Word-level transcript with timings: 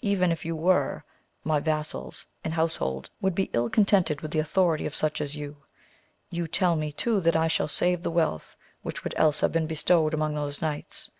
Even 0.00 0.30
if 0.30 0.44
you 0.44 0.54
were, 0.54 1.02
my 1.42 1.58
vassals 1.58 2.24
and 2.44 2.54
household 2.54 3.10
would 3.20 3.34
be 3.34 3.50
ill 3.52 3.68
contented 3.68 4.20
with 4.20 4.30
the 4.30 4.38
authority 4.38 4.86
of 4.86 4.94
such 4.94 5.20
as 5.20 5.34
you! 5.34 5.56
You 6.30 6.46
tell 6.46 6.76
me 6.76 6.92
too 6.92 7.18
that 7.22 7.34
I 7.34 7.48
shall 7.48 7.66
save 7.66 8.04
the 8.04 8.12
wealth 8.14 8.54
which 8.82 9.02
would 9.02 9.14
else 9.16 9.40
have 9.40 9.50
been 9.50 9.66
bestowed 9.66 10.14
among 10.14 10.36
those 10.36 10.62
knights. 10.62 11.10